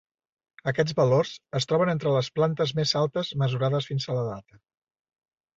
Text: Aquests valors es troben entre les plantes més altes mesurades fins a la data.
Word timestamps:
Aquests 0.71 0.95
valors 0.99 1.33
es 1.59 1.69
troben 1.71 1.91
entre 1.93 2.15
les 2.17 2.31
plantes 2.39 2.73
més 2.81 2.97
altes 3.03 3.29
mesurades 3.43 3.91
fins 3.93 4.11
a 4.11 4.17
la 4.21 4.29
data. 4.31 4.63